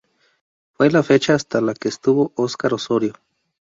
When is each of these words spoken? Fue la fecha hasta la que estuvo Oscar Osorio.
Fue 0.73 0.89
la 0.89 1.03
fecha 1.03 1.35
hasta 1.35 1.61
la 1.61 1.75
que 1.75 1.87
estuvo 1.89 2.31
Oscar 2.35 2.73
Osorio. 2.73 3.13